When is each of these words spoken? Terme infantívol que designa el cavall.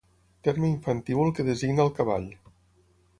Terme 0.45 0.69
infantívol 0.77 1.29
que 1.39 1.45
designa 1.49 1.85
el 1.87 1.93
cavall. 2.01 2.27